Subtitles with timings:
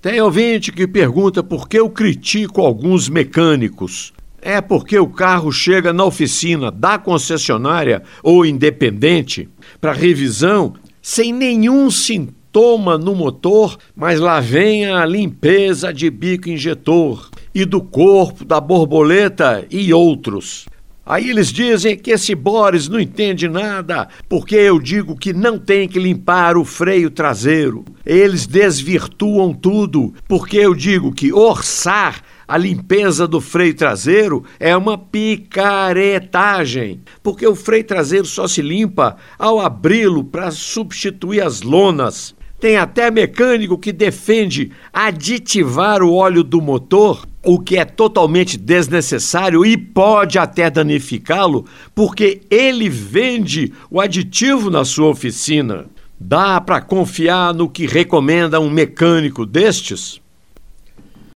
[0.00, 4.12] Tem ouvinte que pergunta por que eu critico alguns mecânicos.
[4.40, 9.48] É porque o carro chega na oficina da concessionária ou independente
[9.80, 17.28] para revisão sem nenhum sintoma no motor, mas lá vem a limpeza de bico injetor
[17.52, 20.66] e do corpo da borboleta e outros.
[21.08, 25.88] Aí eles dizem que esse Boris não entende nada, porque eu digo que não tem
[25.88, 27.82] que limpar o freio traseiro.
[28.04, 34.98] Eles desvirtuam tudo, porque eu digo que orçar a limpeza do freio traseiro é uma
[34.98, 42.36] picaretagem, porque o freio traseiro só se limpa ao abri-lo para substituir as lonas.
[42.60, 49.64] Tem até mecânico que defende aditivar o óleo do motor, o que é totalmente desnecessário
[49.64, 55.86] e pode até danificá-lo, porque ele vende o aditivo na sua oficina.
[56.20, 60.20] Dá para confiar no que recomenda um mecânico destes?